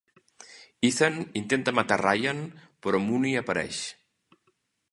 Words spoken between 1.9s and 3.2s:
Ryan però